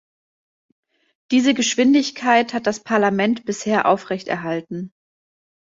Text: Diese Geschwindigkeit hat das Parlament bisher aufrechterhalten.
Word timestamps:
Diese 1.29 1.53
Geschwindigkeit 1.53 2.55
hat 2.55 2.65
das 2.65 2.79
Parlament 2.79 3.45
bisher 3.45 3.85
aufrechterhalten. 3.87 4.91